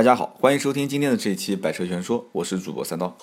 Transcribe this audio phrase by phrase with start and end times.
[0.00, 3.14] 大家好，欢迎收听今天的这一期《百车全说》，我是主播三刀。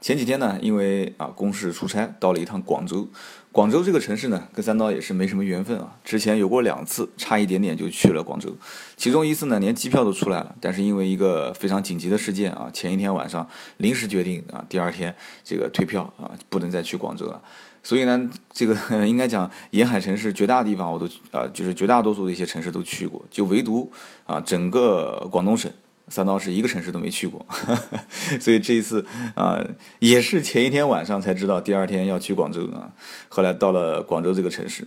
[0.00, 3.06] 前几天呢，因为啊公事出差，到了一趟广州。
[3.52, 5.96] 广州这个城市呢，跟三刀也是没什么缘分啊。
[6.02, 8.52] 之前有过两次，差一点点就去了广州。
[8.96, 15.14] 其中一次呢，连机票都出来了，但是因为一个非常紧急的事件啊，前一天晚上临时决定啊，第二天
[15.44, 17.40] 这个退票啊，不能再去广州了。
[17.84, 18.74] 所以呢，这个
[19.06, 23.88] 应该讲沿海城市绝大地方我都啊，就是绝大多数的一些城市都去过，就唯独
[24.24, 25.70] 啊整个广东省。
[26.08, 27.44] 三刀是一个城市都没去过，
[28.40, 29.60] 所以这一次啊，
[29.98, 32.92] 也是前一天晚上才知道第二天要去广州啊。
[33.28, 34.86] 后来到了广州这个城市，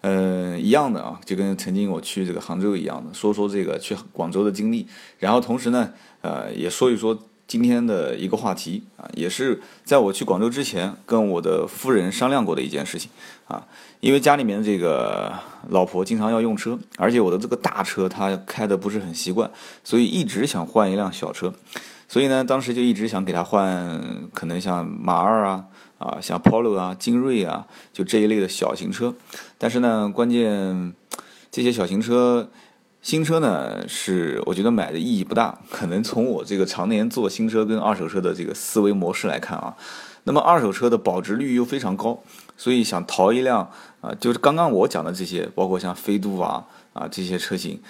[0.00, 4.86] 嗯，一样的啊，就跟曾经我去这个杭州一样的，说说这个去广州的经历，
[5.18, 7.18] 然后同时呢，呃，也说一说。
[7.48, 13.10] 今天的一个话题啊，也是在我去广州之前跟我的夫人商量过的一件事情
[13.46, 13.66] 啊，
[14.00, 15.32] 因为家里面这个
[15.70, 19.50] 老婆经常要用车，而且我的这个大车她开的不是很习惯，
[19.82, 21.52] 所以一直想换一辆小车，
[22.08, 25.64] 所以呢，当时就一直想给她换，可能像马二啊
[25.98, 29.14] 啊，像 Polo 啊、精锐啊，就这一类的小型车，
[29.58, 30.94] 但是呢，关键
[31.50, 32.48] 这些小型车。
[33.00, 35.56] 新车呢，是我觉得买的意义不大。
[35.70, 39.74] 可能从我这个常年做新车跟二手车的这个思维模式来看啊，
[40.28, 42.20] 那么二手车的保值率又非常高，
[42.58, 43.70] 所以想淘一辆
[44.02, 47.80] 啊，就是刚刚我讲的这些，包括像飞度啊啊这些车型，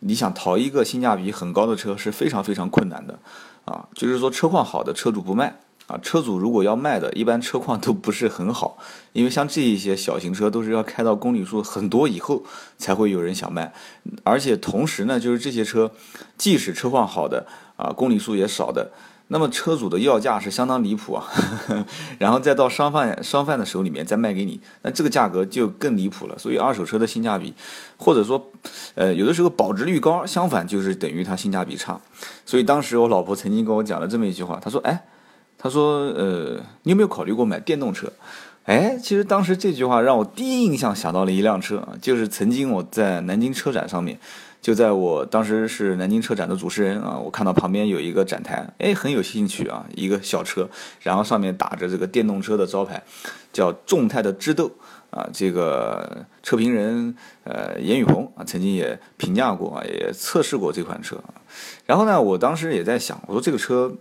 [0.00, 3.18] 你想淘一个性价比很高的车是非常非常困难的
[3.66, 3.86] 啊。
[3.94, 5.58] 就是说车况好的车主不卖。
[5.88, 8.78] 啊，车主如果要卖的，一般车况都不是很好，
[9.12, 12.44] 因为像这一些小型车都是要开到公里数很多以后
[12.78, 13.74] 才会有人想卖，
[14.22, 15.90] 而且同时呢，就是这些车，
[16.38, 17.46] 即使车况好的
[17.76, 18.92] 啊，公里数也少的，
[19.32, 21.24] 那么车主的要价是相当离谱啊，
[22.20, 26.38] 然后再到商贩商贩的手里面再卖给你，那这个价格就更离谱了。
[26.38, 27.54] 所以二手车的性价比，
[27.96, 28.50] 或者说，
[28.94, 31.98] 呃，有的时候保值率高，相反就是等于它性价比差。
[32.44, 35.02] 所以当时我老婆曾经跟我讲了这么一句话，她说：“哎。”
[35.62, 38.12] 她说：“呃，你有没有考虑过买电动车？
[38.64, 44.16] 哎，其实当时这句话让我第一印象想到了一辆车啊，就是曾经我在南京车展上面，
[44.60, 50.68] 就在我当时是南京车展的主持人啊，我看到旁边有一个展台，哎，很有兴趣啊，一个小车，
[51.00, 53.02] 然后上面打着这个电动车的招牌，
[53.52, 54.70] 叫众泰的智斗
[55.10, 61.34] 啊，这个车评人呃严雨鹏啊曾经也评价过啊，也测试过这款车啊，
[61.84, 63.92] 然后呢，我当时也在想，我说这个车。”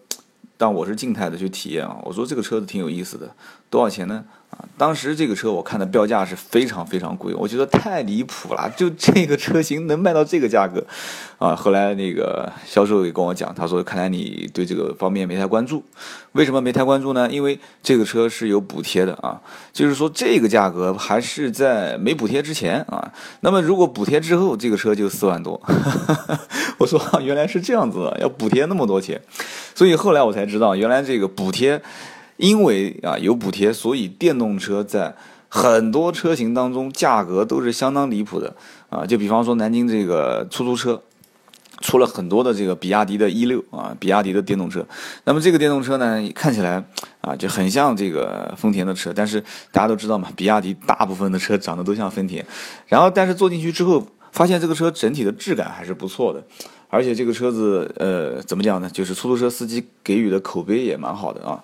[0.58, 3.28] 但我是静态的去体验啊，我说这个车子挺有意思的，
[3.68, 4.24] 多少钱呢？
[4.78, 10.84] 当时这个车我看的标价是非常非常贵，我觉得太离谱了，就这个车型能卖到这个价格，
[11.38, 15.84] 啊，后来那个销售也跟我讲，他说看来你对这个方面没太关注，
[16.32, 17.30] 为什么没太关注呢？
[17.30, 19.40] 因为这个车是有补贴的啊，
[19.72, 25.62] 就是说这个价格还是在没补贴之前啊，那么如果补贴之后，这个车就四万多，
[26.80, 29.22] 我说原来是这样子的，要补贴那么多钱，
[29.76, 31.80] 所以后来我才知道，原来这个补贴。
[32.41, 35.16] 因为啊有补贴，所以电动车在
[35.47, 38.56] 很多车型当中价格都是相当离谱的
[38.90, 39.06] 啊。
[39.06, 41.00] 就比方说南京这个出租车，
[41.81, 44.84] 出了很多的这个比亚迪的 E 六啊，比亚迪的电动车。
[45.25, 46.84] 那么这个电动车呢，看起来
[47.22, 49.40] 啊就很像这个丰田的车，但是
[49.72, 52.44] 大家都知道嘛，比亚迪大部分的车长得都像丰田。
[52.88, 56.44] 然后但是坐进去之后，发现这个车整体的质感还是不错的，
[56.90, 58.90] 而且这个车子呃怎么讲呢？
[58.91, 61.62] 就是出租车司机给予的口碑也蛮好的啊。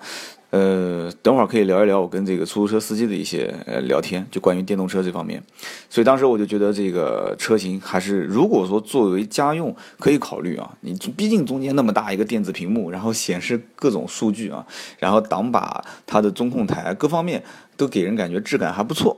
[0.50, 5.44] 呃，等会儿可以聊一聊我跟这个出租车司机的一些呃聊天，就关于电动车这方面。
[5.90, 14.66] 所以当时我就觉得这个车型还是，如果说作为家用可以考虑啊，你毕竟中间那么大一个电子屏幕，然后显示各种数据啊，
[15.00, 17.44] 然后挡把、它的中控台各方面
[17.76, 19.18] 都给人感觉质感还不错。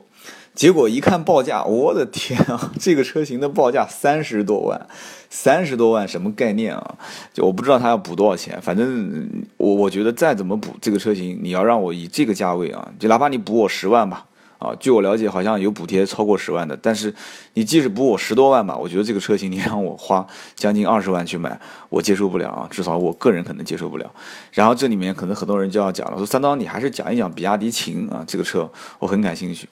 [0.53, 4.87] 结果一看报价， 我的天啊， 这个车型的报价三十多万，
[5.29, 6.95] 三十多万什么概念啊？
[7.33, 14.25] 就我不知道他要补多少钱，反正我我觉得再怎么补这个车型，你要让我以这个价位啊，就哪怕你补我十万吧。
[14.59, 17.15] 啊，据我了解，好像有补贴超过十万的，但是
[17.53, 21.57] 你即使补我十多万吧，我觉得这个车型你让我花将近二十万去买，
[21.89, 24.09] 我接受不了啊，至少我个人可能接受不了。
[24.51, 28.69] 然后这里面可能很多人就要讲了，说三刀你还是讲一讲比亚迪秦啊，这个车
[28.99, 29.67] 我很感兴趣。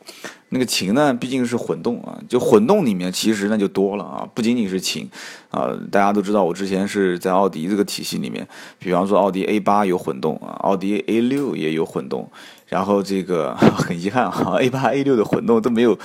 [0.49, 5.09] 那个秦呢，毕竟是混动啊，就混动里面其实那就多了啊，不仅仅是秦
[5.51, 8.47] 啊，大家都知道我之前是在奥迪这个体系里面，
[8.79, 12.29] 比方说奥迪 A 八有混动啊，奥迪 A 六也有混动。
[12.67, 15.97] 然后这个 很遗憾啊，A 八 A 六的混动都没有，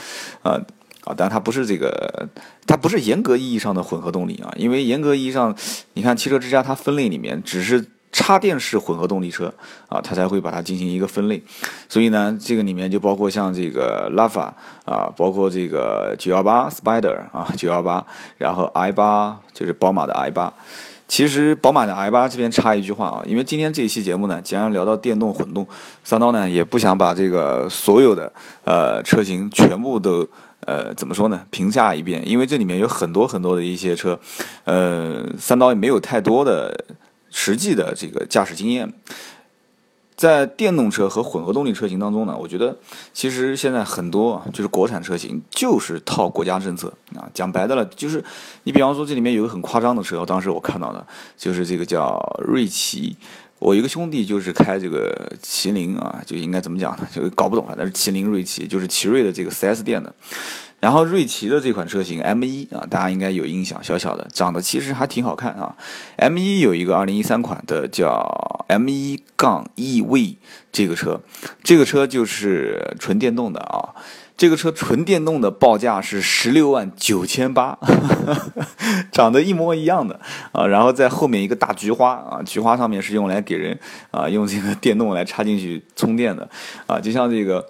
[0.42, 0.60] 啊
[1.04, 2.28] 啊，但它不是这个，
[2.66, 5.54] 它不是严格意义上的混合动力啊，因为严格意义上，
[5.94, 9.52] 你看汽车之家它分类里面只是插电式混合动力车
[9.88, 11.42] 啊，它才会把它进行一个分类，
[11.88, 14.54] 所以呢，这个里面就包括像这个拉法
[14.84, 18.04] 啊，包括这个九幺八 Spider 啊，九幺八，
[18.38, 20.52] 然后 i 八就是宝马的 i 八。
[21.08, 25.66] 其实宝马的 i 八这边插一句话啊，因为今天这一期节目呢，既然聊到电动混动，
[26.02, 28.32] 三刀呢也不想把这个所有的
[28.64, 30.26] 呃车型全部都
[30.66, 34.18] 呃怎么说呢评价一遍，因为这里面有很多很多的一些车，
[34.64, 36.84] 呃，三刀也没有太多的
[37.30, 38.92] 实际的这个驾驶经验。
[40.14, 42.76] 在电动车和混合动力车型当中呢，我觉得
[43.12, 48.22] 其实现在很多就是国产车型就是套国家政策啊，讲白的了，就是
[48.62, 51.04] 你比方说这里面有个很夸张的车，当时我看到的，
[51.36, 53.16] 就是这个叫瑞奇，
[53.62, 57.06] 我一个兄弟就是开这个麒麟啊，就应该怎么讲呢？
[57.14, 60.12] 就搞不懂了，但是麒麟锐奇就是奇瑞的这个 4S 店的。
[60.82, 65.76] 然后瑞奇的这款车型 M 一啊，大家应该有印象，小小的，长得其实还挺好看啊。
[66.16, 70.34] M 一有一个二零一三款的叫 M 一杠 EV
[70.72, 71.20] 这个车，
[71.62, 73.94] 这个车就是纯电动的啊。
[74.36, 77.78] 这个车纯电动的报价是十六万九千八，
[79.12, 80.18] 长得一模一样的
[80.50, 80.66] 啊。
[80.66, 83.78] 然后在后面一个大菊花啊，菊花上面是用来给人
[84.10, 86.48] 啊用这个电动来插进去充电的
[86.88, 87.64] 啊，就像这个。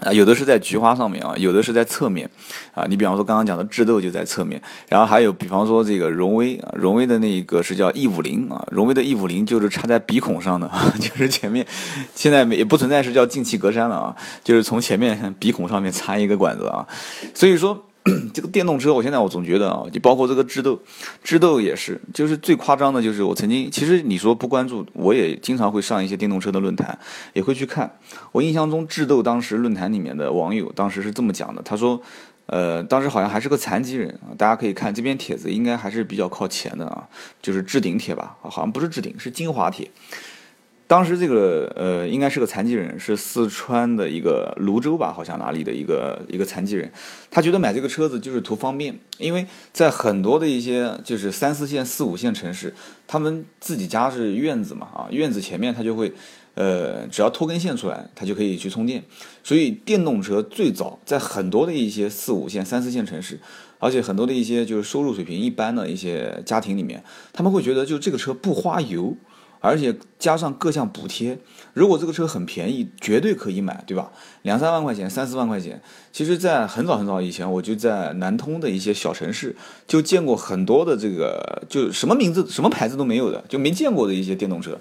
[0.00, 2.28] 啊，有的是在菊花上面啊，有的是在侧面，
[2.74, 10.70] 啊，你比方说刚刚讲的智斗就在侧面，然后还有比方说这个荣威啊，荣威的那个是叫 E 五零啊，荣威的 E 五零就是插在鼻孔上的，
[11.00, 11.66] 就是前面
[12.14, 16.86] 现在也不存在是叫进气格栅了啊，就是从前面鼻孔上面插一个管子啊，
[17.32, 17.84] 所以说。
[18.34, 20.78] 这个电动车，我现在我总觉得啊，就包括这个智斗，
[21.22, 26.98] 智斗也是，就是最夸张的，就是我曾经，其实你说不关注，我也经常会上一些电动车的论坛，
[27.32, 27.98] 也会去看。
[28.32, 31.98] 我印象中，智斗当时论坛里面的网友当时是这么讲的，他说，
[32.46, 37.08] 呃，当时好像还是个残疾人啊，大家可以看这篇帖子，应该还是比较靠前的啊，
[37.40, 39.90] 就是置顶帖吧，好像不是置顶，是精华帖。
[40.86, 46.92] 当时这个呃，应该是个残疾人，是四川的一个泸州吧，好像哪里的一个一个残疾人。
[47.30, 52.74] 他觉得买这个车子就是图方便，因为在很多的一些就是三四线、四五线城市，
[53.06, 56.12] 他们自己家是院子嘛，啊，院子前面他就会，
[56.54, 59.02] 呃，只要拖根线出来，他就可以去充电。
[59.42, 63.40] 所以电动车最早在很多的一些四五线、三四线城市，
[63.78, 67.02] 而且很多的一些就是收入水平一般的一些家庭里面，
[67.32, 69.16] 他们会觉得就这个车不花油。
[69.64, 71.38] 而且加上各项补贴，
[71.72, 74.12] 如果这个车很便宜，绝对可以买，对吧？
[74.42, 75.80] 两三万块钱，三四万块钱。
[76.12, 79.56] 其实，在很早很早以前，我就在南通的一些小城市
[79.88, 84.78] 就见过很多的这个，就什么名字、什么牌子都没有的，就没见过的一些电动车。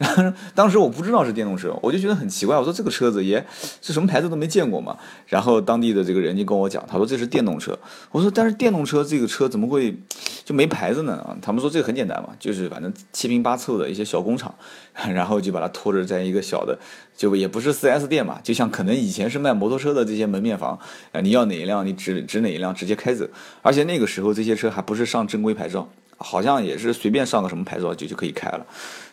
[0.54, 2.56] 当时我不知道是电动车，我就觉得很奇怪。
[2.56, 3.44] 我说这个车子也
[3.82, 4.96] 是什么牌子都没见过嘛。
[5.26, 7.78] 然后当地的这个人就跟我讲，他说这是电动车。
[8.10, 9.94] 我说但是电动车这个车怎么会
[10.42, 11.16] 就没牌子呢？
[11.16, 14.54] 啊，他们说这个很简单嘛，就是反正七拼八凑的一些小工厂，
[15.12, 16.78] 然后就把它拖着在一个小的，
[17.14, 20.78] 就也不是 4S 店嘛，就像可能以前是卖摩托车的这些门面房
[21.12, 23.28] 啊，你要哪一辆你指指哪一辆直接开走。
[23.60, 25.86] 而且那个时候这些车还不是上正规牌照。
[26.22, 28.66] 好像也是随便上个什么牌照就就可以开了，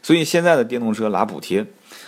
[0.03, 1.65] 所以现在的电动车拿补贴，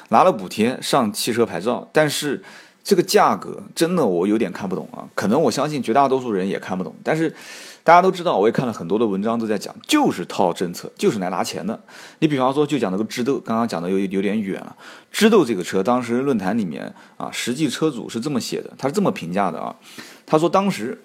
[0.10, 2.44] 拿了补贴上汽车牌照，但是
[2.84, 5.08] 这个价格真的我有点看不懂啊。
[5.16, 7.34] 可能我相信绝大多数人也看不懂，但是
[7.82, 11.80] 大家都知道，我也看了很多的文章都在讲，就是套政策，就是来拿钱的。
[12.20, 14.76] 你比方说就讲那个智斗，刚刚讲的有有点远了。
[15.12, 19.74] 智斗这个车，当时论坛里面啊，实际车主是这么写的，他是这么评价的啊，
[20.26, 21.02] 他说当时。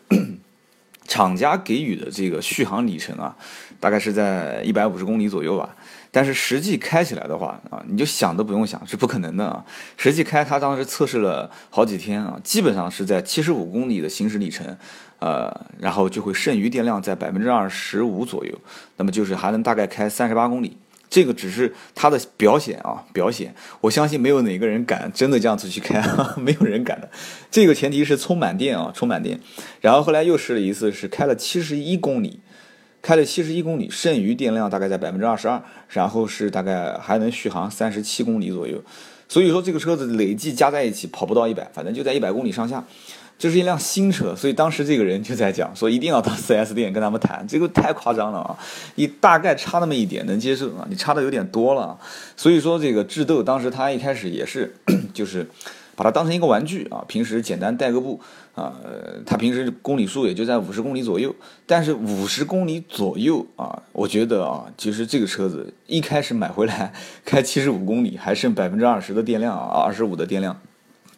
[1.06, 3.36] 厂家给予的这个续航里程啊，
[3.78, 5.74] 大概是在一百五十公里左右吧。
[6.10, 9.64] 但是实际开起来的话啊，你就想都不用想，是不可能的啊。
[9.96, 14.76] 实际开，它当时测试了好几天啊，基本上是在七十五公里的行驶里程，
[15.18, 18.56] 呃，然后就会剩余电量在百分之二十五左右，
[18.96, 20.78] 那么就是还能大概开三十八公里。
[21.14, 23.54] 这个只是它的表显啊，表显。
[23.80, 26.02] 我相信没有哪个人敢真的这样子去开，
[26.36, 27.08] 没有人敢的。
[27.52, 29.38] 这个前提是充满电啊，充满电。
[29.80, 32.40] 然后后来又试了一次，是开了七十一公里，
[33.00, 38.82] 开了七十一公里，剩余电量大概在百分之二十二，然后是大概还能续航三十七公里左右。
[39.28, 42.84] 所以说这个车子累计加在一起跑不到一百，反正就在一百公里上下。
[43.36, 48.56] 这是一辆新车，所以当时这个人就在讲说，一定要到 4S 店跟他们谈，这个太夸张了啊！
[48.94, 51.98] 你大概差那么一点能接受啊，你差的有点多了。
[52.36, 54.74] 所以说这个智斗当时他一开始也是，
[55.12, 55.46] 就是
[55.96, 58.18] 把它当成一个玩具啊，平时简单带个步
[58.54, 58.72] 啊，
[59.26, 61.34] 他平时公里数也就在五十公里左右。
[61.66, 66.92] 但是五十公里左右啊，我觉得啊，其实这个车子一开始买回来
[67.26, 70.58] 开七十五公里，还剩百分之二十的电量啊，二十五的电量。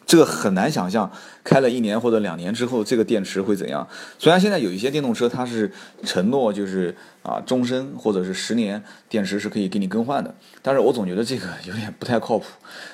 [0.05, 1.11] 这个很难想象，
[1.47, 3.87] 开了一年或者两年之后，这个电池会怎样？
[4.19, 5.71] 虽然现在有一些电动车，它是
[6.03, 12.45] 承诺就是啊终身或者是十年电池是可以给你更换的，但是我总觉得这个有点不太靠谱。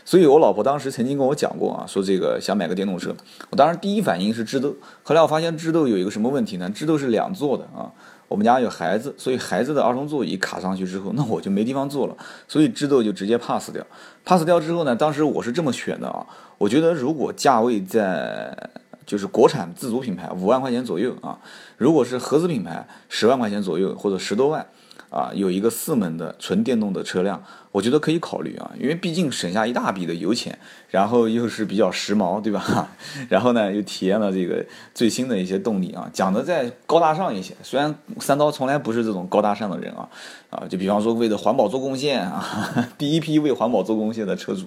[0.05, 3.15] 所以我老婆当时曾经跟我讲过啊，说这个想买个电动车，
[3.49, 6.69] 我当时第一反应是智斗，后来我发现智斗有一个什么问题呢？
[6.69, 7.89] 智斗是两座的啊。
[8.33, 13.85] 我们家有孩子，所以孩子的儿童座椅卡上去之后， 那我就没地方坐了，所以智斗就直接 pass 掉。
[14.25, 16.25] pass 掉之后呢，当时我是这么选的啊，
[16.57, 18.57] 我觉得如果价位在
[19.05, 21.37] 就是国产自主品牌五万块钱左右啊，
[21.77, 24.65] 如果是合资品牌十万块钱左右或者十多万。
[25.13, 30.57] 啊，有一个四门的纯电动的车辆，我觉得可以考虑啊，因为毕竟省下一大笔的油钱，
[30.89, 32.89] 然后又是比较时髦，对吧？
[33.29, 34.65] 然后呢，又体验了这个
[34.95, 37.53] 最新的一些动力啊，讲的再高大上一些。
[37.61, 40.09] 虽然三刀从来不是这种高大上的人啊，
[40.49, 42.43] 啊，就比方说为了环保做贡献啊，
[42.97, 44.65] 第一批为环保做贡献的车主，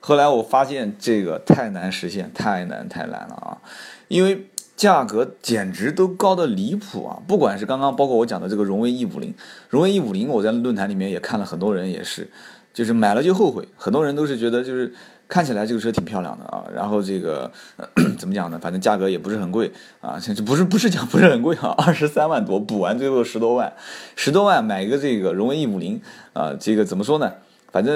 [0.00, 3.58] 后来我发现这个太难实现，太难太难了啊，
[4.08, 4.48] 因为。
[4.76, 7.18] 价格简直都高的离谱啊！
[7.26, 9.34] 不管是刚刚包括我讲的这个荣威 E 五零，
[9.70, 12.28] 荣威 E 五零，我在论坛里面也看了很多人也是，
[12.74, 13.66] 就是买了就后悔。
[13.74, 14.92] 很多人都是觉得就是
[15.26, 17.50] 看起来这个车挺漂亮的啊，然后这个
[18.18, 18.58] 怎么讲呢？
[18.60, 23.72] 反正价格也不是很贵啊，这 不是不是讲不是很贵啊，二十三万多补完最后十多万，
[24.14, 26.02] 十多万买一个这个荣威 E 五零
[26.34, 27.32] 啊，这个怎么说呢？
[27.76, 27.94] 反正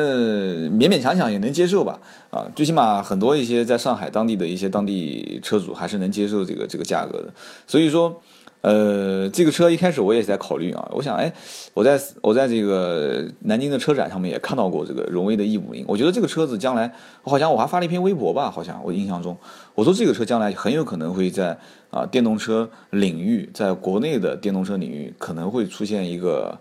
[0.72, 7.32] 勉勉强强也能接受吧，啊，最起码很多一些在上海当地的一些当地车主还是能接受这个这个价格的。
[7.66, 8.20] 所以说，
[8.60, 11.32] 呃，这个车一开始我也在考虑啊，我想，哎，
[11.72, 19.34] 我在我在这个南京的车展上面也看到过这个荣威的 E 五零，我觉得这个车子将来，我好像我还发了一篇微博吧，好像我印象中，
[19.74, 21.58] 我说这个车将来很有可能会在
[21.88, 26.58] 啊电动车领域，在国内的电动车领域可能会出现一个。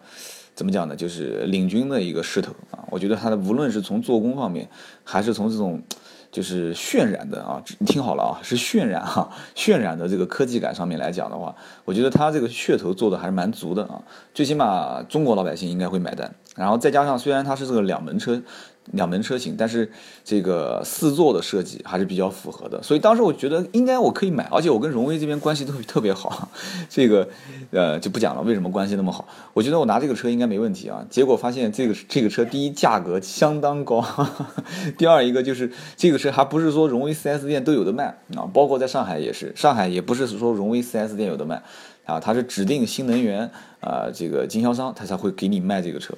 [0.59, 0.93] 怎么讲呢？
[0.93, 2.83] 就是领军的一个势头啊！
[2.91, 4.67] 我觉得它的无论是从做工方面，
[5.05, 5.81] 还是从这种
[6.29, 14.03] 就是渲染的啊，你听好了啊，是渲染哈，渲染的这个科技感上面来讲的话，我觉得它这个噱头做的还是蛮足的啊。
[14.33, 16.29] 最起码中国老百姓应该会买单。
[16.57, 18.43] 然后再加上虽然它是这个两门车。
[18.93, 19.89] 两门车型，但是
[20.23, 26.49] 这个四座的设计还是比较符合的，所以当时我觉得应该我可以买，而且我跟荣威这边关系都特别好，
[26.89, 27.27] 这个
[27.71, 29.27] 呃就不讲了，为什么关系那么好？
[29.53, 31.05] 我觉得我拿这个车应该没问题啊。
[31.09, 34.03] 结果发现这个这个车第一价格相当高，
[34.97, 38.05] 第二一个就是这个车还不是说荣威 4S 店都有的卖
[38.35, 41.61] 啊，包括在上海也是，上海也不是说荣威 4S 店有的卖
[42.05, 43.49] 啊，它是指定新能源
[43.81, 46.15] 啊这个经销商他才会给你卖这个车。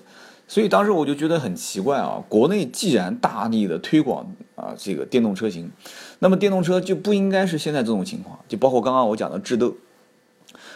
[0.52, 5.72] 所以当时我就觉得很奇怪啊，国内既然大力的推广啊这个电动车型，
[6.20, 9.74] 那么电动车就不应该是现在这种情况，就包括刚刚我讲的智斗，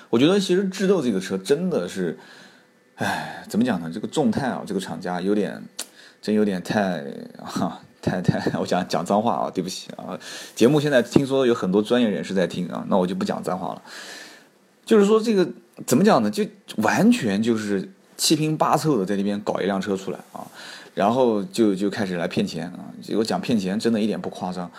[0.10, 2.18] 我觉得其实智斗这个车真的是，
[2.96, 3.92] 唉，怎么讲呢？
[3.94, 5.62] 这个众泰啊，这个厂家有点，
[6.22, 7.04] 真有点太
[7.44, 10.18] 哈太太， 我讲讲脏话啊，对不起啊，
[10.56, 13.82] 节目现在听说有很多专业人士在听啊，那我就不讲脏话了，
[14.86, 15.46] 就是说这个
[15.86, 16.32] 怎么讲呢？
[16.32, 16.46] 就
[16.78, 17.92] 完全就是。
[18.18, 20.46] 七拼八凑的在那边搞一辆车出来啊，
[20.94, 22.80] 然后就就开始来骗钱啊！
[23.18, 24.72] 我讲骗钱真的一点不夸张。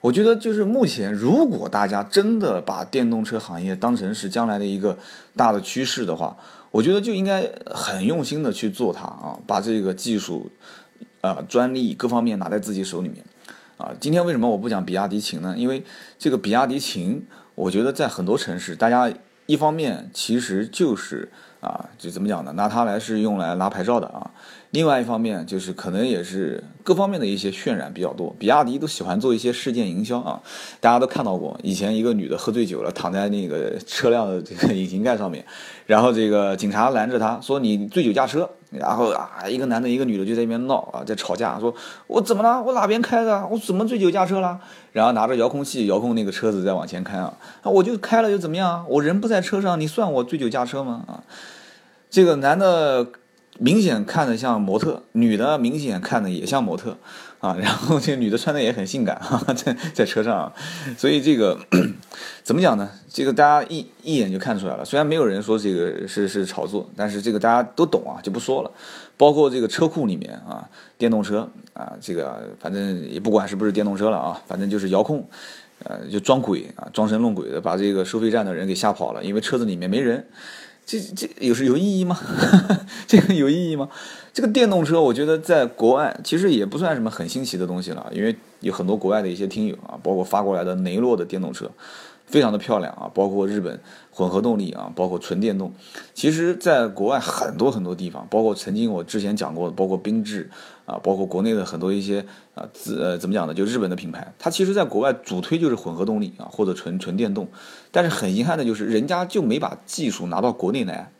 [0.00, 4.98] 我觉得就是目前，如果大家真的把电动车行业当成是将来的一个
[5.36, 6.36] 大的趋势的话，
[6.70, 10.50] 我觉得就应该很用心的去做它啊，把这个技术、
[11.20, 13.24] 呃专利各方面拿在自己手里面
[13.78, 13.92] 啊。
[14.00, 15.54] 今天为什么我不讲比亚迪秦呢？
[15.56, 15.82] 因为
[16.18, 19.10] 这个比亚迪秦，我觉得在很多城市，大家
[19.46, 21.30] 一方面其实就是。
[21.62, 22.52] 啊，就怎么讲呢？
[22.52, 24.30] 拿它来是用来拿牌照的啊。
[24.72, 28.34] 另外一方面，就是可能也是各方面的一些渲染比较多。
[28.38, 30.40] 比亚迪都喜欢做一些事件营销啊，
[30.80, 35.44] 大家都看到过，以前一个女的喝醉酒了，躺在那个车辆的这个引擎盖上面，
[35.86, 38.48] 然后这个警察拦着她说你醉酒驾车。
[38.70, 41.74] 然后啊，一个男的，一个女的就在那边闹啊，在吵架，说
[42.06, 42.62] 我怎么了？
[42.62, 43.46] 我哪边开的？
[43.48, 44.58] 我怎么醉酒驾车了？
[44.92, 48.82] 然后拿着遥控器遥控那个车子在往前开啊，啊，我就开了又怎么样？
[48.88, 51.04] 我人不在车上，你算我醉酒驾车吗？
[51.06, 51.20] 啊，
[52.08, 53.06] 这个男的
[53.62, 56.96] 明显看着像模特，女的明显看的也像模特。
[57.38, 60.52] 啊， 然后这个女的穿的也很性感哈， 在在车上，
[60.96, 61.58] 所以这个
[62.44, 62.88] 怎么讲呢？
[63.08, 64.84] 这个大家一一眼就看出来了。
[64.84, 68.70] 虽然没有人说这个是是炒作，但是这个大家都懂啊，就不说了。
[69.16, 75.28] 包括这个车库里面啊，电动车啊，这个反正也不管是不是电动车了啊，反正就是遥控，
[75.82, 80.24] 呃，就装鬼啊，装神弄鬼的把这个收费站的人给吓跑了，因为车子里面没人。
[80.98, 82.18] 这这有是有意义吗？
[83.08, 83.88] 这个有意义吗？
[84.34, 91.70] 这个电动车，我觉得在国外其实也不算什么很新奇的东西了，因为有很多国外的一些听友啊，包括发过来的雷诺的电动车，
[92.26, 93.80] 非常的漂亮啊，包括日本
[94.10, 95.72] 混合动力啊，包括纯电动，
[96.12, 100.50] 其实在国外很多很多地方，包括曾经我之前讲过的，包括缤智。
[100.92, 103.54] 啊，包括国内的很多一些啊，自呃怎么讲呢？
[103.54, 107.48] 就日本的品牌，它其实在国外主推就是混合动力啊，或者纯纯电动。
[107.90, 111.10] 但是很遗憾的就是，人家就没把技术拿到国内来，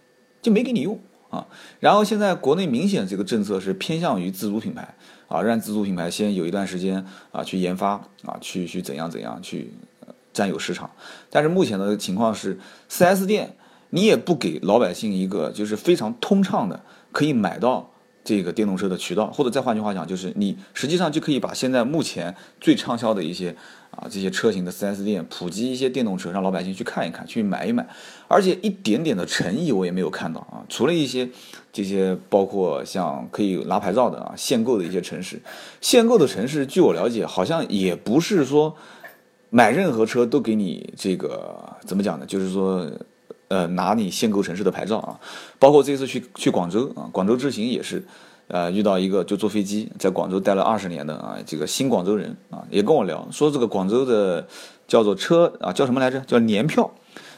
[0.42, 1.00] 就没给你用
[1.30, 1.46] 啊。
[1.80, 4.94] 然后现在国内明显这个政策是偏向于自主品牌
[5.28, 7.92] 啊，让自主品牌先有一段时间啊去研发
[8.24, 9.72] 啊，去去怎样怎样去
[10.34, 10.90] 占有市场。
[11.30, 12.58] 但是目前的情况是
[12.90, 13.56] ，4S 店
[13.88, 17.91] 你也不给老百姓一个就是非常通畅的可以买到
[18.24, 23.54] 这个电动车的渠道，或者再换句话讲，就是你实际上就可以把现在目前最畅销的一些
[23.90, 27.86] 啊这些车型的 4S 店普及一些电动车，让老百姓去看一看，去买一买，
[28.28, 31.28] 而且一点点的诚意我也没有看到啊，除了一些
[31.72, 35.40] 这些包括像可以拿牌照的啊限购的一些城市，
[35.80, 38.76] 限购的城市，据我了解，好像也不是说
[39.50, 42.24] 买任何车都给你这个怎么讲呢？
[42.26, 42.88] 就是说。
[43.52, 45.20] 呃，拿你限购城市的牌照啊，
[45.58, 48.02] 包括这次去去广州啊，广州之行也是，
[48.48, 54.46] 呃，遇到一个就坐飞机在广州待了二十年的啊，这个新广州人啊，也跟我聊说这个广州的
[54.88, 56.18] 叫做车啊，叫什么来着？
[56.20, 56.90] 叫年票，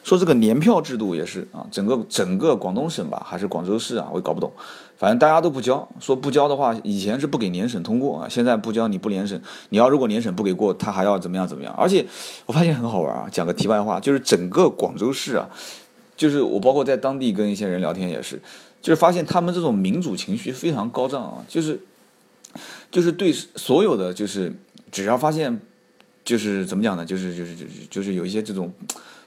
[0.04, 4.52] 说这个年票制度也是啊，整个整个广东省吧，还是广州市啊，我也搞不懂，
[4.96, 11.74] 反正大家都不交，说不交的话，以前是不给年审通过啊，现在不交你不年审，你要如果年审不给过，他还要怎么样怎么样？
[11.76, 12.06] 而且
[12.46, 15.48] 我发现很好玩啊，讲个题外话，就是整个广州市啊。
[16.16, 18.40] 就是我包括在当地跟一些人聊天也是，
[18.80, 21.80] 就是发现他们这种民主情绪非常高涨啊，就是
[22.90, 24.54] 就是对所有的就是
[24.92, 25.60] 只要发现
[26.24, 28.72] 就是怎么讲呢，就是就是就是就是有一些这种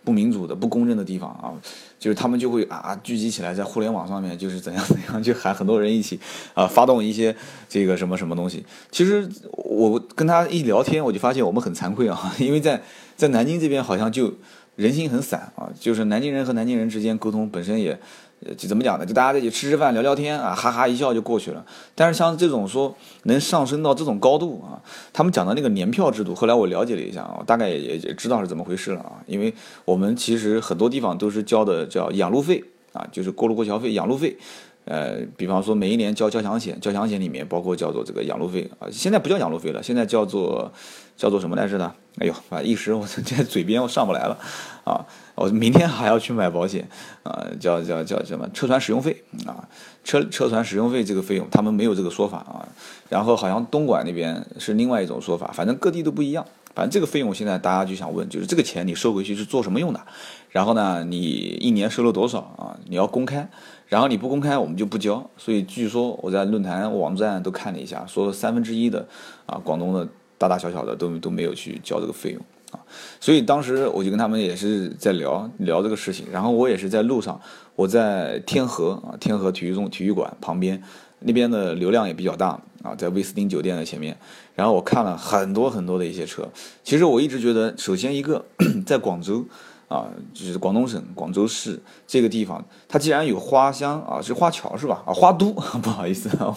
[0.04, 1.52] 不民主的不公正的地方啊，
[2.00, 6.18] 就是他们就会啊聚集起来在互联网上面就是怎样怎样，就喊很多人一起
[6.54, 7.36] 啊发动一些
[7.68, 8.66] 这个什么什么东西。
[8.92, 12.82] 其实我跟他一聊天，我就发现我们很惭愧啊，因为在
[13.18, 14.34] 在南京这边好像就。
[14.78, 18.00] 人心很散啊，就是南京人和南京人之间沟通本身也，
[18.56, 19.06] 就怎么讲呢？
[19.06, 21.66] 就大家在一起吃吃饭、聊聊天啊，哈哈一笑就过去了。
[21.96, 24.78] 但是像这种说能上升到这种高度啊，
[25.12, 29.14] 他们讲的那个年票制度，后来我了解了一下啊，大概也也知道是怎么回事了啊。
[29.26, 29.52] 因为
[29.84, 34.38] 我们其实很多地方都是交的叫养路费啊，就是过路过桥费、养路费。
[34.88, 40.72] 呃，比方说每一年交交强险，交强险里面包括叫做这个养路费啊，现在不叫养路费了，现在叫做
[41.18, 41.94] 叫做什么来着呢？
[42.20, 44.40] 哎呦，啊，一时我这嘴边我上不来了，
[44.86, 46.88] 啊，我明天还要去买保险
[47.24, 49.68] 啊，叫叫叫什么车船使用费啊，
[50.06, 52.66] 车车船使用费这个费用他们没有这个说法啊，
[53.10, 60.00] 然后好像东莞那边是另外一种说法，反正各地都不一样，反正这个费用现在大家就想问，就是这个钱你收回去是做什么用的？
[60.50, 62.80] 然后呢，你一年收了多少啊？
[62.88, 63.50] 你要公开。
[63.88, 65.30] 然后你不公开，我们就不交。
[65.38, 69.08] 所以据说我在论坛网站都看了一下，说三分之一的
[69.46, 70.06] 啊广东的
[70.38, 72.80] 大大小小的都都没有去交这个费用啊。
[73.22, 76.26] 所以当时我就跟他们也是在聊聊这个事情。
[76.32, 77.40] 然后我也是在路上，
[77.76, 80.84] 我在天河啊天河体育中体育馆旁边
[81.20, 84.18] 那边的流量也比较大啊，在威斯汀酒店的前面。
[84.54, 86.46] 然后我看了很多很多的一些车。
[86.84, 88.44] 其实我一直觉得，首先一个
[88.86, 89.46] 在广州。
[89.88, 95.02] 啊，就是广东省广州市这个地方，它既然有花乡啊，是花桥是吧？
[95.06, 96.54] 啊，花都， 不好意思啊，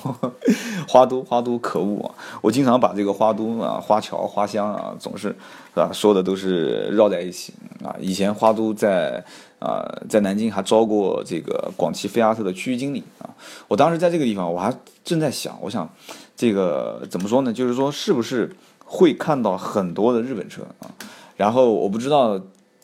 [0.89, 2.15] 花 都花都，可恶啊！
[2.43, 5.37] 我经常把这个花都啊、花桥、花乡啊，总是是
[5.77, 7.95] 吧，说的都是绕在一起啊。
[8.01, 9.25] 以前花都在
[9.61, 13.31] 啊，在南京还招过这个广汽菲亚特的区域经理啊。
[13.69, 15.89] 我当时在这个地方，我还正在想，我想
[16.35, 17.53] 这个怎么说呢？
[17.53, 20.91] 就是说，是不是会看到很多的日本车啊？
[21.37, 22.41] 然后我不知道。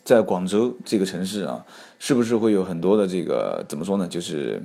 [0.07, 1.65] 在广州这个城市啊，
[1.99, 4.07] 是不是会有很多的这个怎么说呢？
[4.07, 4.63] 就是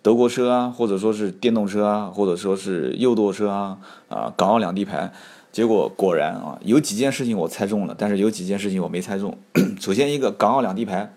[0.00, 5.12] 德国车啊，或者说是电动车啊，或者说是右舵车啊，啊，港澳两地牌。
[5.52, 9.36] 结果果然啊，有几件事情我猜中了，但是有几件事情我没猜中。
[9.78, 11.12] 首先一个港澳两地牌，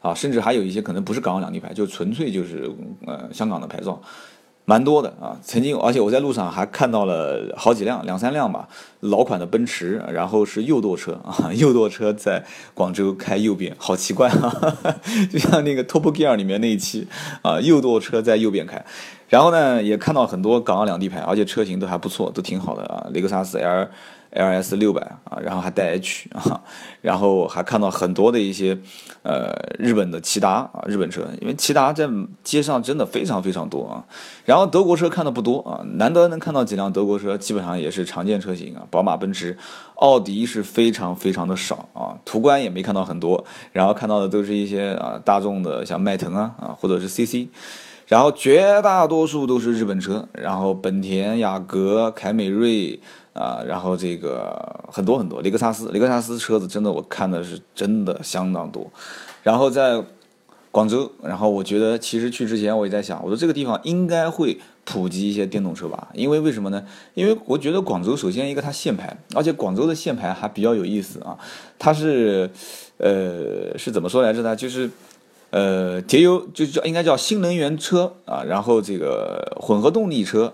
[0.00, 2.72] 啊，甚至还有一些可能不是港澳两地牌，就纯粹就是
[3.06, 4.00] 呃香港的牌照。
[4.66, 8.66] 蛮多的啊，曾经，而且我在路上还看到了好几辆，两三辆吧，
[9.00, 14.76] 老款的奔驰，然后是右舵车啊， 右舵车在广州开右边，好奇怪啊，
[15.30, 17.06] 就像那个 Top Gear 里面那一期
[17.42, 18.82] 啊，右舵车在右边开，
[19.28, 23.88] 然后呢，也看到很多港澳两地牌，而且车型都还不错，都挺好的啊，雷克萨斯 L。
[24.34, 26.60] L S 六百啊，然后还带 H 啊，
[27.00, 28.76] 然后还看到很多的一些
[29.22, 32.08] 呃日本的骐达啊，日本车，因为骐达在
[32.42, 34.02] 街上真的非常非常多啊。
[34.44, 39.56] 然后德国车看的不多啊，难得能看到几辆德国车，基本上也是常见车型啊，宝马、奔驰、
[39.94, 47.46] 奥迪是非常非常的少啊，途观也没看到很多，然后看到的都是一些啊大众的，像迈腾啊啊，或者是 CC，
[48.08, 52.98] 然后绝大多数都是日本车，然后本田、雅阁、凯美瑞。
[53.34, 58.88] 啊，然后这个很多很多雷克萨斯，雷克萨斯车子真的我看的是真的相当多。
[59.42, 60.02] 然后在
[60.70, 66.08] 广州，然后我觉得其实去之前我也在想，我说这个地方应该会普及一些电动车吧？
[66.14, 66.84] 因为为什么呢？
[67.14, 71.36] 因为我觉得广州首先一个它限牌，而且广州的限牌还比较有意思啊，
[71.78, 72.48] 它是
[72.98, 74.54] 呃是怎么说来着呢？
[74.54, 74.88] 就是
[75.50, 80.52] 呃节油就叫应该叫新能源车啊，然后这个混合动力车。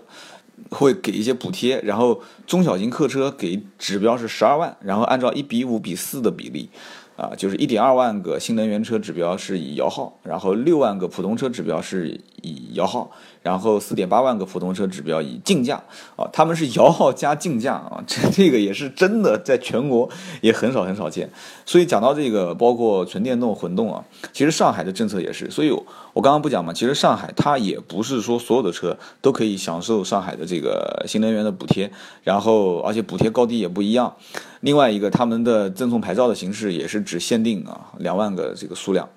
[0.69, 6.69] 会给一些补贴，然后中小型客车给指标是十二万，然后按照一比五比四的比例，
[7.15, 13.11] 啊，就是一点二万个新能源车指标是以摇号，然后六万个普通车指标是以摇号，
[13.43, 15.81] 然后四点八万个普通车指标以竞价
[16.15, 20.09] 啊，他们是摇号加竞价啊，这 这个也是真的，在全国
[20.41, 21.29] 也很少很少见。
[21.65, 25.49] 所以讲到这个，包括纯电动、混动啊，其实上海的政策也是。
[25.49, 25.71] 所以
[26.13, 31.91] 我刚刚不讲嘛，其实上海它也不是说所有的车都可以享受上海的这个新能源的补贴，
[32.23, 34.15] 然后而且补贴高低也不一样。
[34.59, 39.09] 另外一个，他们的赠送牌照的形式也是只限定啊两万个这个数量，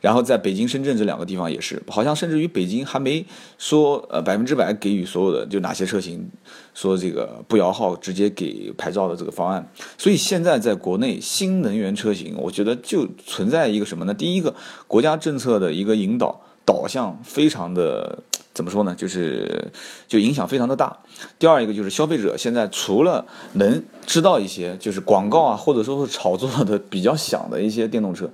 [0.00, 3.24] 然后在北京、深圳这两个地方也是，好像甚至于北京还没
[3.58, 6.28] 说呃百分之百给予所有的就哪些车型
[6.74, 9.68] 说这个不摇号直接给牌照的这个方案。
[9.96, 14.14] 所以现在在国内新能源车型，我觉得就存在一个什么呢？
[14.14, 14.54] 第一个，
[14.86, 18.22] 国家政策的一个引导导向非常的。
[18.54, 18.92] 怎么说呢？
[18.92, 19.70] 就是
[20.08, 20.98] 就影响非常的大。
[21.38, 28.28] 第二一个就是消费者现在除了能知道一些就是广告啊，或者说是炒作的比较响的一些电动车，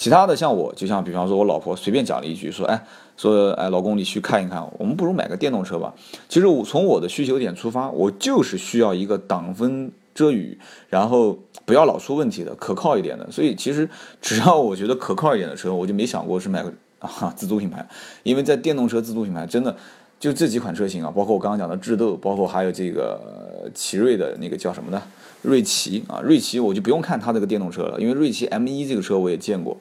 [0.00, 2.86] 其他的像我，就像比方说我老婆随便讲了一句说，哎，
[3.18, 5.92] 说哎老公你去看一看，我们不如买个电动车吧。
[6.26, 10.58] 其实我从我的需求点出发，我就是需要一个挡风遮雨，
[10.88, 13.30] 然后不要老出问题的，可靠一点的。
[13.30, 13.86] 所以其实
[14.22, 16.72] 只要我觉得可靠一点的车，我就没想过是买个。
[17.00, 17.88] 啊，自主品牌，
[18.24, 19.74] 因为在电动车自主品牌真的
[20.20, 25.02] 就这几款车型啊，包括我刚刚讲的智斗，包括还有这个奇瑞的那个叫什么呢？
[25.40, 29.74] 瑞奇啊，瑞奇我就不用看它这个电动车了，因为瑞奇 M1 这个车我也见过。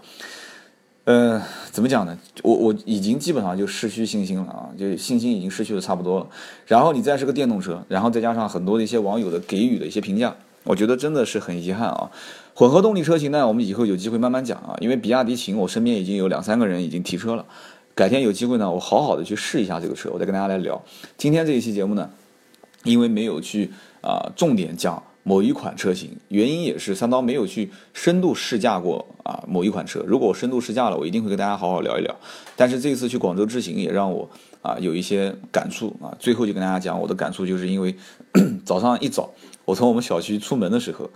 [1.03, 2.17] 嗯，怎么讲呢？
[2.43, 6.27] 我我已经基本上就失去信心了啊，就信心已经失去的差不多了。
[6.67, 12.09] 然后你再是个电动车，然后再加上很多的一些网友的给予的一些评价，我觉得真的是很遗憾啊。
[12.53, 14.77] 混合动力车型呢，我们以后有机会慢慢讲啊。
[14.79, 17.45] 因为比亚迪秦，我身边已经有两三个人已经提车了。
[17.99, 20.81] 改天有机会呢，我好好的去试一下这个车，我再跟大家来聊。
[21.17, 22.09] 今天这一期节目呢，
[22.85, 30.01] 因为没有去啊重点讲某一款车型，原因也是三刀没有去深度试驾过啊某一款车。
[30.07, 32.15] 如果我深度试驾了，我一定会跟大家好好聊一聊。
[32.55, 34.29] 但是这次去广州之行也让我
[34.61, 36.15] 啊有一些感触啊。
[36.17, 37.93] 最后就跟大家讲我的感触，就是因为
[38.63, 39.29] 早上一早
[39.65, 41.09] 我从我们小区出门的时候。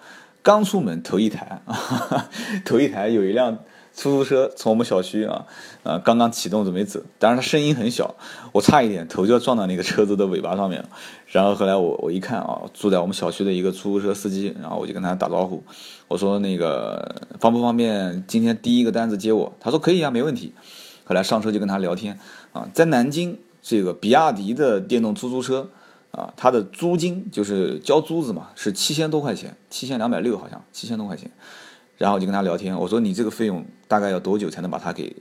[0.46, 2.30] 刚出门头一台啊，
[2.68, 3.58] 头一台有一辆
[3.96, 5.46] 出租车从我们小区啊，
[5.84, 8.16] 呃，刚刚启动准备走，当然它声音很小，
[8.52, 10.90] 我差一点头就要撞到那个车子的尾巴上面了。
[11.28, 15.64] 然后后来我我一看啊，住在我们小区的一个出租车司机，然后我就跟他打招呼，
[16.08, 19.54] 我说那个方不方便今天第一个单子接我？
[19.60, 20.54] 他说可以啊，没问题。
[21.06, 22.18] 后来上车就跟他聊天
[22.52, 25.70] 啊，在南京这个比亚迪的电动出租车。
[26.14, 31.32] 啊，它的租金就是交租子嘛，是七千多块钱，七千两百六好像，七千多块钱。
[31.98, 35.16] 然后我就跟他聊天，我说你这个费用大概要多久才能把它给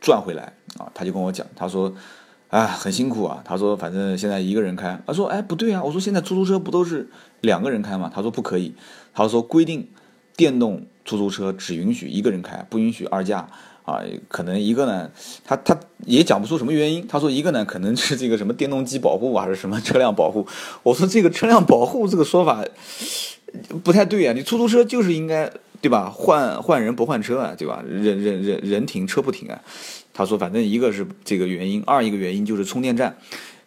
[0.00, 0.90] 赚回来啊？
[0.94, 1.92] 他就跟我讲，他说，
[2.48, 3.42] 哎，很辛苦啊。
[3.44, 5.00] 他说反正现在一个人开。
[5.06, 5.82] 他说，哎，不对啊。
[5.82, 7.08] 我说现在出租车不都是
[7.40, 8.10] 两个人开吗？
[8.14, 8.74] 他说不可以。
[9.12, 9.88] 他说规定
[10.36, 13.48] 电动出租车只允许一个人开，不允许二驾。
[13.84, 15.10] 啊，可能一个呢，
[15.44, 17.06] 他他也讲不出什么原因。
[17.06, 20.46] 他说一个呢，可能是这个什么电动机保护还是什么车辆保护。
[20.82, 22.64] 我说这个车辆保护这个说法
[23.82, 25.52] 不太对啊，你出租车就是应该
[25.84, 26.08] 对吧？
[26.08, 27.84] 换换人不换车啊，对吧？
[27.86, 29.60] 人人人人停车不停啊。
[30.14, 33.14] 他说反正一个是这个原因，二一个原因就是充电站。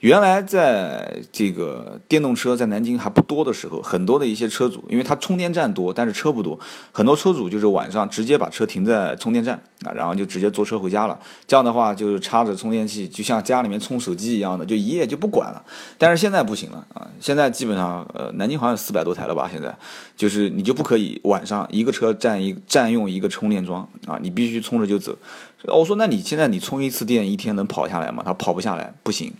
[0.08, 6.58] 原来在这个电动车在南京还不多的时候，很多的一些车主，因为它充电站多，但是车不多，
[6.94, 11.20] 很多车主就是晚上直接把车停在充电站啊，然后就直接坐车回家了。
[11.46, 15.62] 这样的话就是插着充电器，就像家里面充手机一样的，就一夜就不管了。
[15.98, 19.50] 但是现在不行了啊，现在基本上呃，南京好像有四百多台了吧？
[19.52, 19.78] 现在
[20.16, 25.18] 就是你就不可以晚上一个车占一占用一个充电桩啊，你必须充着就走。
[25.64, 28.24] 我说那你现在你充一次电一天能跑下来吗？
[28.26, 29.34] 他跑不下来，不行。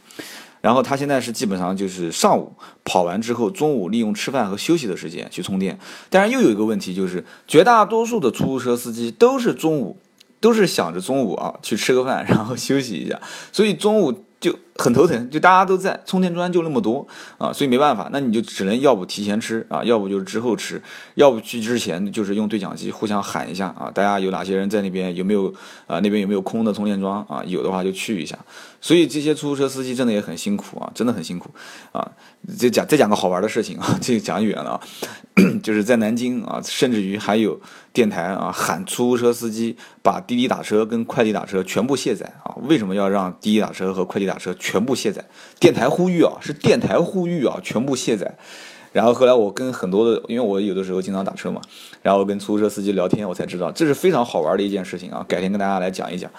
[0.68, 2.52] 然后他现在是基本上就是上午
[2.84, 5.80] 跑完之后，中午利用吃饭和休息的时间去充电。
[6.10, 9.98] 但是又有一个问题，就是绝大多数的出租车司机都是中午，
[10.42, 13.18] 都是想着中午啊去吃个饭，然后休息一下，
[13.54, 14.26] 所以中午。
[14.40, 20.82] 就很头疼，就大家都在，充电桩就那么多啊，所以没办法，那你就只能要不提前吃啊，要不就是之后吃，
[21.16, 25.54] 要不去之前就是用对讲机互相喊一下啊，大家有哪些人在那边，有没有
[25.88, 26.00] 啊？
[26.00, 27.44] 那边有没有空的充电桩啊？
[27.48, 28.38] 有的话就去一下。
[28.80, 31.50] 所以这些出租车司机真的也很辛苦啊，真的很辛苦
[31.92, 32.08] 啊。
[32.56, 34.82] 再讲再讲个好玩的事情啊， 这个讲远了啊，
[35.64, 37.60] 就是在南京啊，甚至于还有
[37.92, 44.28] 电台啊喊出租车司机把滴滴打车跟快递打车全部卸载啊，为什么要让滴滴打车和快递？
[44.28, 45.24] 打车全部卸载，
[45.62, 48.36] 电台呼吁啊，是电台呼吁啊，全部卸载。
[48.92, 51.62] 然后后来我跟很多的，因为我有的时候经常打车嘛，
[52.02, 55.26] 然后跟出租车司机聊天，我才知道这是非常好玩的一件事情啊。
[55.26, 56.30] 改天跟大家来讲一讲。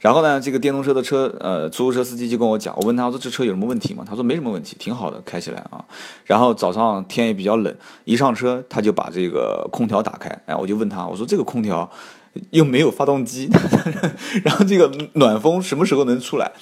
[0.00, 4.04] 然后呢，这个电动车的车，呃，出租车司机就跟我讲，我问他说这车有什么问题吗？
[4.08, 5.84] 他说没什么问题，挺好的，开起来啊。
[6.24, 11.88] 然后早上天也比较冷，一上车他就把这个空调打开，哎，我就问他，我说这个空调
[12.50, 13.50] 又没有发动机，
[14.44, 16.52] 然后这个暖风什么时候能出来？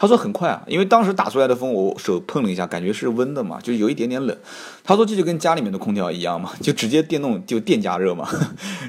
[0.00, 4.34] 他说很快啊，因为当时打出来的风，我手碰了一下，感觉是温的嘛，就有一点点冷。
[4.82, 8.26] 他说这就跟家里面的空调一样嘛，就直接电动就电加热嘛，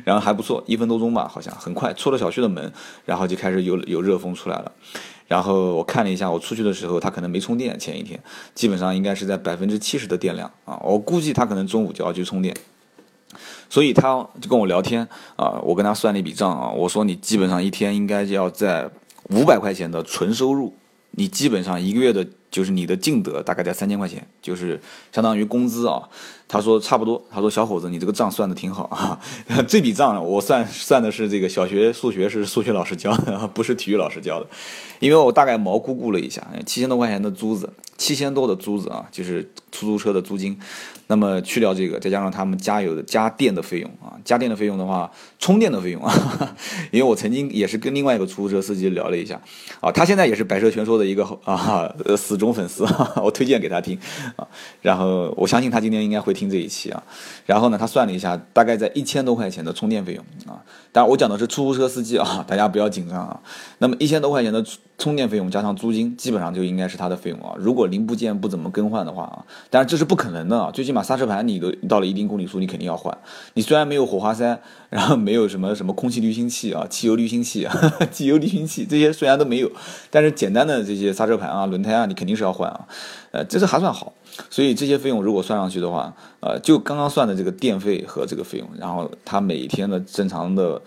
[0.06, 2.72] 然后还不错，一分多钟吧，好像很快出了小区的门，
[3.04, 4.72] 然后就开始有有热风出来了。
[5.28, 8.18] 然后我看了一下，我出去的时候他可能没充电，前一天
[8.56, 12.56] 基本上应该是在百分之七十的电量啊，我估计他可能中午就要去充电。
[13.70, 18.90] 所以他就跟我聊天啊，我跟他算了一笔账啊，我说你基本上一天应该要在
[19.30, 20.74] 五百块钱的纯收入。
[21.12, 24.80] 你基本上一个月的，就是你的净得大概在三千块钱，就是
[25.12, 26.04] 相当于工资啊。
[26.48, 29.18] 他说差不多，他说小伙子，你这个账算的挺好啊。
[29.66, 34.46] 这笔账我算算的是这个小学数学是数学老师教的，不是体育老师教的。
[35.00, 40.60] 因为我大概毛估估了一下，七千多块钱的租子，七千多的租子啊，就是出租车的租金。
[41.08, 45.10] 那么去掉这个，再加上他们加油的加电的费用啊，加电的费用的话，
[45.40, 46.14] 充电的费用啊。
[46.92, 49.42] 因为我曾经也是跟另外一个出租车司机聊了一下
[49.80, 52.86] 啊，他现在也是百车全说的一个啊死忠粉丝，
[53.24, 53.98] 我推荐给他听
[54.36, 54.46] 啊。
[54.82, 56.52] 然后我相信他今天应该会听。
[56.52, 57.02] 这一期啊，
[57.46, 60.60] 然后呢，他算了一下，大概在一千多块钱的充电费用啊。
[60.92, 63.40] 当然，我讲的是出租车司机啊，大家不要紧张啊。
[63.78, 64.62] 那么一千多块钱的
[64.98, 67.54] 充电费用加上租金，基本上就应该是他的费用啊。
[67.58, 70.70] 如果零部件不怎么更换的话啊，当然这是不可能的啊。
[70.72, 73.18] 最起码刹车盘你都到了一定公里数，你肯定要换。
[73.54, 77.66] 你虽然没有火花塞，然后没有什么什么空气滤清器啊、汽油滤清器、
[78.12, 79.72] 机油滤清器这些虽然都没有，
[80.10, 82.88] 但是简单的这些刹车盘啊、轮胎啊，你肯定是要换啊。
[83.32, 84.14] 呃，这是还算好。
[84.50, 90.82] 所以这些费用如果算上去的话，呃，就刚刚算的这个电费和这个费用，然后他每天的正常的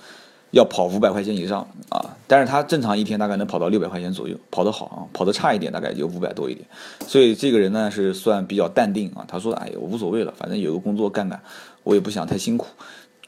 [0.51, 6.67] 要跑五百块钱以上啊，但是他正常一天大概能跑到六百块钱左右，跑得好啊，跑得差一点大概就五百多一点。
[7.07, 11.43] 所以这个人呢是算比较淡定啊，他说哎呀无所谓了，反正有个工作干干，
[11.83, 12.67] 我也不想太辛苦。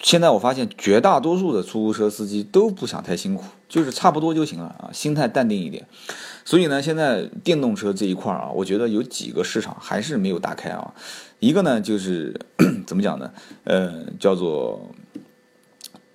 [0.02, 5.87] 现在我发现绝大多数的出租车司机都不想太辛苦，就是差不多就行了啊，心态淡定一点。
[6.46, 10.94] 所以呢，现在电动车这一块啊，我觉得有几个市场还是没有打开啊。
[11.40, 12.40] 一个呢，就是
[12.87, 13.28] 怎么讲呢？
[13.64, 14.88] 呃，叫做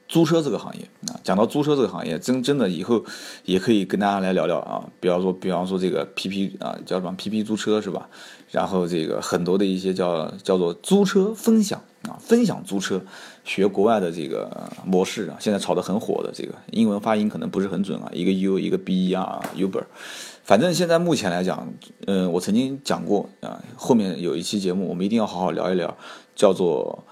[0.07, 1.19] 租车这个行业啊。
[1.21, 3.03] 讲到租车这个行业，真真的以后
[3.43, 4.81] 也可以跟大家来聊聊啊。
[5.01, 8.07] 比方说，比方说这个 PP 啊，叫什么 PP 租车是吧？
[8.51, 13.01] 然后这个很多的一些叫叫做租车分享啊，分享租车。
[13.43, 14.49] 学国外的这个
[14.85, 19.83] 模式啊，现在炒得很火的这个英文发音可能不是很准啊，一个 U 一个 B 啊，Uber，
[20.43, 21.67] 反正现在目前来讲，
[22.05, 25.97] 嗯，我曾经讲过啊，后面有一期节目我们一定要好好聊一聊，
[26.35, 27.03] 叫做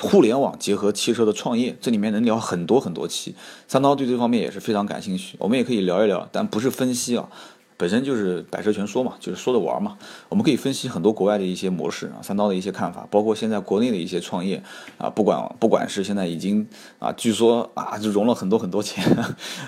[0.00, 3.34] 互联网结合汽车的创业，这里面能聊很多很多期，
[3.66, 7.28] 三刀对这方面也是非常感兴趣，我们也可以聊一聊，但不是分析啊。
[7.76, 9.98] 本身就是百车全说嘛，就是说着玩嘛。
[10.28, 14.62] 我们可以分析很多国外的一些模式啊，三刀的一些看法，包括现在国内的一些创业
[14.98, 16.66] 啊，不管不管是现在已经
[16.98, 19.04] 啊，据说啊就融了很多很多钱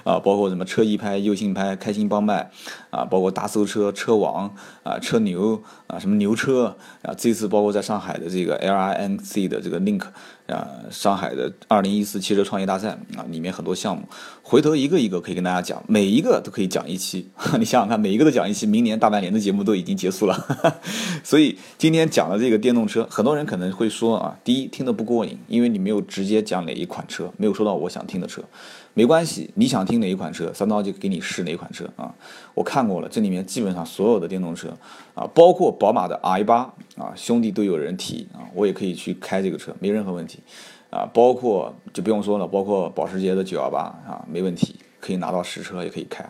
[0.05, 2.51] 啊，包括什么车易拍、优信拍、开心帮卖
[2.91, 10.03] 啊，包括大搜车、车王啊、车牛啊、什么牛车啊，这次包括在上海的这个 L I N C 的这个 Link。
[10.49, 14.03] 啊，上海的二零一四汽车创业大赛啊，里面很多项目，
[14.43, 17.29] 回头一个一个可以跟大家讲，每一个都可以讲一期。
[17.59, 20.75] 你想想看，每一个都讲一期，明年大半年的节目都已经结束了。
[21.23, 28.43] 所以今天讲的这个电动车，很多人可能会说啊，第一听得不过瘾，因为你没有直接讲哪一款车，没有说到我想听的车。
[28.95, 32.13] 没关系，你想听哪一款车，三刀就给你试哪一款车啊。
[32.53, 34.69] 我看过了，这里面基本上所有的电动车
[35.15, 36.63] 啊，包括宝马的 i 八
[36.97, 40.41] 啊，兄弟都有人提啊，我也可以去开这个车，没任何问题
[40.91, 41.09] 啊。
[41.15, 46.25] 包括就不用说了，包括保时捷的918啊，没问题，可以拿到实车也可以开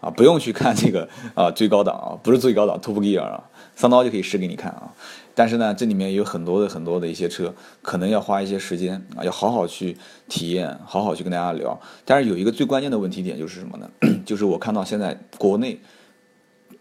[0.00, 3.42] 啊，不用去看这个啊最高档啊，不是最高档 Top Gear 啊，
[3.74, 4.92] 三刀就可以试给你看啊。
[5.34, 9.96] 但是呢，这里面有很多的很多的一些车，可能要花一些时间啊，要好好去
[10.28, 11.80] 体验，好好去跟大家聊。
[12.04, 13.90] 但是有一个最关键的问题点就是什么呢？
[14.26, 15.80] 就是我看到现在国内，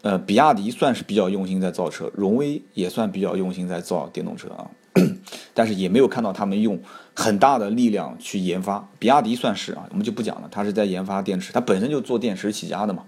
[0.02, 4.70] 呃，比亚迪算是比较用心在造车，荣威也算比较用心在造电动车啊，
[5.54, 6.82] 但是也没有看到他们用
[7.14, 8.90] 很大的力量去研发。
[8.98, 13.04] 比亚迪算是啊，我们就不讲了，它是在研发电池，它本身就做电池起家的嘛。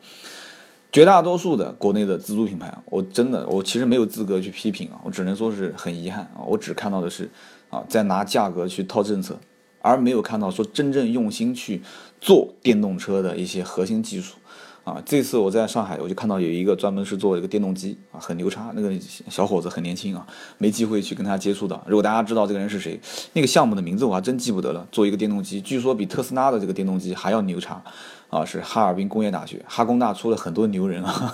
[0.92, 7.30] 绝大多数的国内的自主品牌，我真的我其实没有资格去批评啊，我只能说是很遗憾啊，我只看到的是
[7.70, 9.40] 啊，在拿价格去套政策，
[9.82, 11.82] 而没有看到说真正用心去
[12.20, 14.36] 做电动车的一些核心技术
[14.84, 18.92] 啊，这次我在上海，我就看到有一个专门是做这个电动机啊，很牛叉，那个
[19.30, 20.28] 小伙子很年轻啊，
[20.58, 21.82] 没机会去跟他接触到。
[21.88, 23.00] 如果大家知道这个人是谁，
[23.32, 24.86] 那个项目的名字我还真记不得了。
[24.92, 27.82] 做一个电动机，据说比特斯拉的这个电动机还要牛叉
[28.32, 31.32] 啊，是哈尔滨工业大学，哈工大出了很多牛人啊。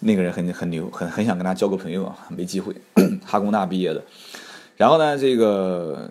[0.00, 2.72] 那个人很很牛，很很想跟他交个朋友啊，没机会。
[3.26, 4.00] 哈工大毕业的，
[4.76, 6.08] 然后呢，这个。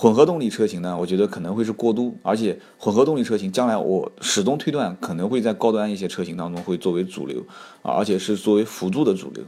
[0.00, 7.44] 混合动力车型呢，我觉得可能会是过渡，而且混合动力车型将来我始终推断可能会在高端一些车型当中会作为主流
[7.82, 9.42] 啊，而且是作为辅助的主流。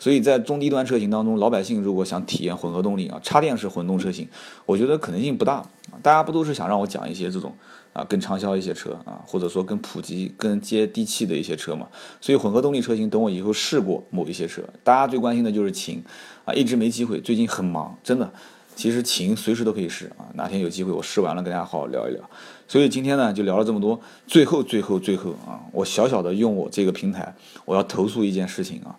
[0.00, 4.26] 所以在中低端车型当中，老百姓如果想体验混合动力啊，插电式混动车型，
[4.66, 5.64] 我觉得可能性不大。
[6.02, 7.54] 大家不都是想让我讲一些这种
[7.92, 11.86] 啊更畅销一些车啊，或者说更普及、更接地气的一些车嘛？
[12.20, 16.02] 所以混合动力车型等我以后试过某一些车，大家最关心的就是秦
[16.44, 18.32] 啊，一直没机会，最近很忙，真的。
[18.76, 22.22] 其实琴随时都可以试啊，哪天有机会我试完了跟大家好好聊一聊。
[22.66, 27.34] 所以今天呢就聊了这么多，最后最后最后啊，我小小的用我这个平台，
[27.64, 28.98] 我要投诉一件事情啊，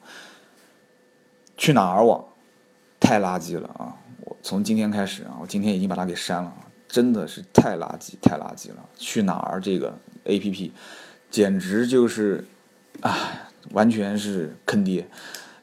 [1.58, 2.24] 去哪儿网
[3.00, 3.94] 太垃圾了啊！
[4.22, 6.54] 我从今天开始啊，我今天已经把它给删了，
[6.88, 8.78] 真的是太垃圾太垃圾了。
[8.98, 10.72] 去哪儿这个 A P P
[11.30, 12.46] 简直就是，
[13.02, 13.18] 啊，
[13.72, 15.08] 完全是坑爹。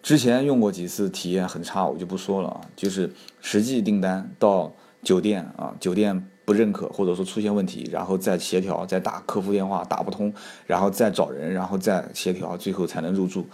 [0.02, 2.60] 之前用过几次，体验很差，我就不说了啊。
[2.74, 3.08] 就是
[3.40, 10.34] 实际订单到酒店啊，酒店不认可或者说出现问题，然后再协调，再打客服电话打不通，
[10.66, 13.46] 然后再找人，然后再协调，最后才能入住。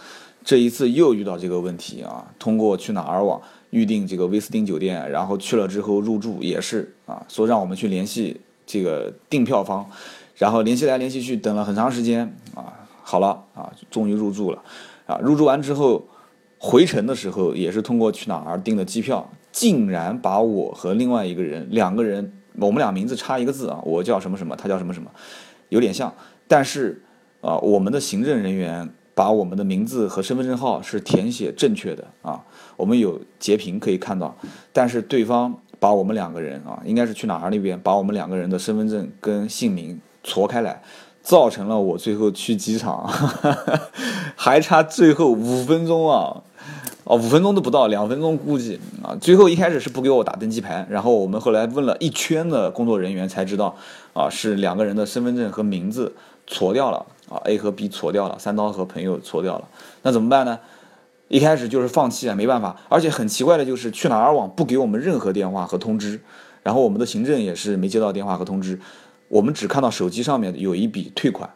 [0.43, 9.87] 这一次又遇到这个问题啊，通过去哪儿网预定这个威斯汀酒店，然后去了之后入住也是啊，说让我们去联系这个订票方，
[10.35, 14.63] 然后联系来联系去，等了很长时间啊，好了啊，终于入住了
[15.05, 16.03] 啊，入住完之后。
[16.61, 25.09] 回程的时候也是通过去哪儿订的机票，竟然把我和另外一个人两个人，我们俩名字差一个字啊，我叫什么什么，他叫什么什么，
[25.69, 26.13] 有点像，
[26.49, 27.01] 但是
[27.39, 32.43] 啊，我们的行政人员把我们的名字和身份证号是填写正确的啊，
[32.75, 34.35] 我们有截屏可以看到，
[34.73, 40.81] 但是对方把我们两个人啊，应该是去哪儿那边把我们两个人的身份证跟姓名错开来。
[41.21, 43.05] 造成了我最后去机场
[44.35, 46.41] 还差最后五分钟啊，
[47.09, 49.17] 哦，五分钟都不到，两分钟估计啊。
[49.19, 53.75] 最后一开始是不给我打登机牌，然后我们后来问了一圈的工作人员才知道，
[54.13, 56.13] 啊，是两个人的身份证和名字
[56.45, 59.67] 错掉了啊，A 和 B 错掉了，三刀和朋友错掉了。
[60.03, 60.59] 那怎么办呢？
[61.29, 62.75] 一开始就是放弃啊，没办法。
[62.89, 66.21] 而且很奇怪的就是去哪儿网不给我们任何电话和通知，
[66.61, 68.79] 然后我们的行政也是没接到电话和通知。
[69.29, 71.49] 我们只看到手机上面有一笔退款，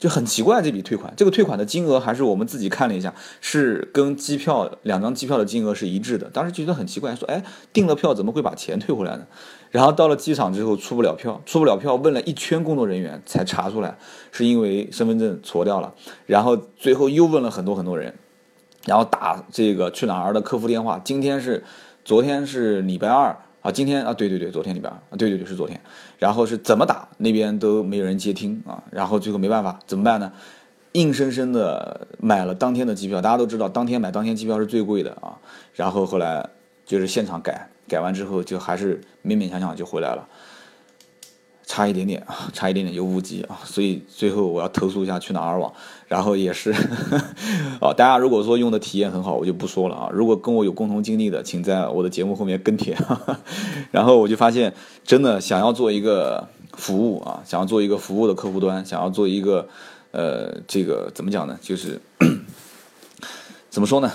[0.00, 0.60] 就很奇怪。
[0.60, 6.28] 这笔退款，这个退款的金额还是我们自己看了一下，是跟机票两张机票的金额是一致的。
[6.30, 9.26] 当时觉得很奇怪，说：“哎，订了票怎么会把钱退回来呢？”
[9.70, 13.96] 然后到了机场之后出不了票，出不了票，问了一圈工作人员才查出来，
[14.32, 15.94] 是因为身份证错掉了。
[16.26, 18.12] 然后最后又问了很多很多人，
[18.86, 21.00] 然后打这个去哪儿的客服电话。
[21.04, 21.62] 今天是，
[22.04, 23.36] 昨天是礼拜二。
[23.62, 25.80] 啊，今天啊，对对对，昨天里边啊，对对对，是昨天，
[26.18, 30.32] 然后是怎么打那边都没有人接听啊，然后最后没办法，怎么办呢？
[30.92, 35.38] 硬生生的买了当天的机票，大家都知道，当天买当天机票是最贵的啊，
[35.74, 36.48] 然后后来
[36.84, 40.26] 就是现场改，改完之后就还是勉勉强强就回来了。
[41.70, 45.72] 差一点点啊， 差一点点有误机啊，所以最后我要投诉一下去哪儿网，
[46.08, 46.72] 然后也是，
[47.80, 50.10] 啊，大家如果说用的体验很好，我就不说了啊。
[50.12, 52.98] 如果跟我有共同经历的，请在我的节目后面跟帖。
[53.92, 59.68] 然后我就发现，真的想要做一个服务啊，想要做一个服务的客户端，想要做一个，
[60.10, 61.56] 呃，这个怎么讲呢？
[61.62, 62.00] 就是
[63.70, 64.10] 怎么说呢？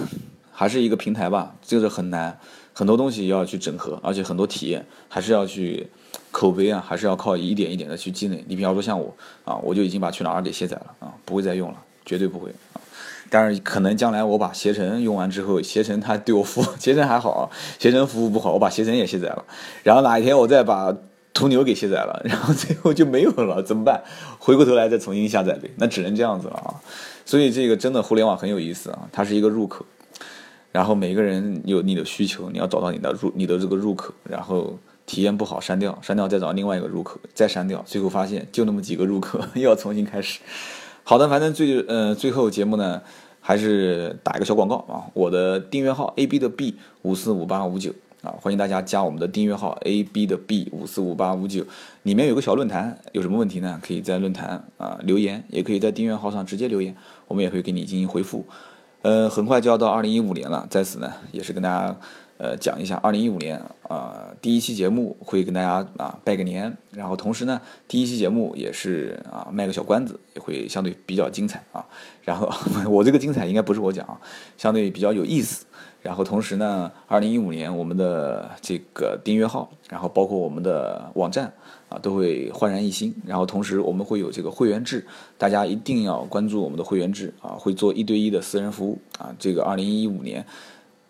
[0.52, 2.38] 还是一个平台吧，就是很难，
[2.76, 5.88] 很多东西要去整合，而且很多体验还是要去。
[6.32, 8.44] 口碑啊，还是要靠一点一点的去积累。
[8.46, 12.82] 你比方说像我啊，我就已经把去哪儿给卸载了啊，不会再用了，绝对不会啊。
[13.30, 17.48] 但是可能将来我把携程用完之后，携程它对我服务， 携程还好啊，
[17.80, 19.46] 携程服务不好，我把携程也卸载了。
[19.84, 20.94] 然后哪一天我再把
[21.34, 24.04] 途牛给卸载了， 然后最后就没有了，怎么办？
[24.38, 26.76] 回过头来再重新下载呗，那只能这样子了啊。
[27.26, 29.86] 所以这个真的互联网很有意思啊，它是一个入口，
[30.76, 34.78] 然后每个人有你的需求，你要找到你的入你的这个入口，然后。
[35.08, 40.40] 体验不好，删掉，删掉，再找另外一个入口，再删掉，最后发现就那么几个入口，又要重新开始。
[41.04, 43.00] 好的，反正最呃最后节目呢，
[43.40, 51.64] 还是打一个小广告啊，我的订阅号 A B 的 B 五四五八五九啊，欢迎大家加我们的订阅号 A B 的 B 五四五八五九，
[52.02, 53.80] 里面有个小论坛，有什么问题呢？
[53.86, 56.96] 可以在论坛啊留言，也可以在订阅号上直接留言，
[57.28, 58.44] 我们也会给你进行回复。
[59.06, 61.96] 呃，很快就要到二零一五年了，在此呢，也是跟大家。
[62.38, 71.86] 呃，讲一下二零一五年啊第一期节目会跟大家啊拜个年，然后同时呢，第一期节目也是啊卖个小关子，也会相对比较精彩啊。
[72.24, 72.52] 然后
[72.92, 74.20] 我这个精彩应该不是我讲啊，
[74.58, 75.66] 相对比较有意思。
[76.06, 81.52] 然后同时呢，二零一五年我们的这个订阅号，然后包括我们的网站
[81.90, 83.12] 啊，都会焕然一新。
[83.26, 85.04] 然后同时我们会有这个会员制，
[85.36, 89.34] 大家一定要关注我们的会员制啊，会做一对一的私人服务啊。
[89.40, 90.46] 这个二零一五年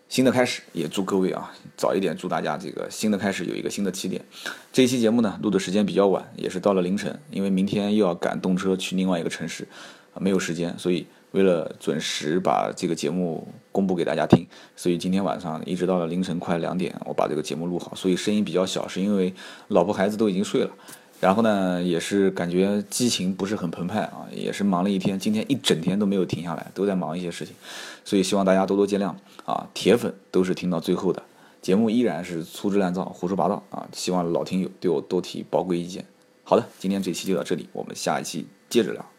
[0.08, 4.24] 新的开始，也祝各位啊早一点，祝大家这个新的开始有一个新的起点。
[4.72, 9.68] 这一期节目呢录的时间比较晚，也是到了凌晨，因为明天又要赶动车去另外一个城市，
[10.14, 11.06] 啊没有时间，所以。
[11.36, 17.94] 为了准时把这个节目公布给大家听，所以今天晚上一直到了凌晨快两点，我把这个节目录好。
[17.94, 19.34] 所以声音比较小，是因为
[19.68, 20.70] 老婆孩子都已经睡了。
[21.20, 27.54] 然后呢，也是感觉激情不是很澎湃啊，也是忙了一天，今天一整天都没有停下来，都在忙一些事情。
[28.02, 29.14] 所以希望大家多多见谅
[29.44, 29.68] 啊！
[29.74, 31.22] 铁粉都是听到最后的，
[31.60, 33.86] 节目依然是粗制滥造、胡说八道啊！
[33.92, 36.02] 希望老听友对我多提宝贵意见。
[36.44, 39.15] 好的，今天这期就到这里，我们下一期接着聊。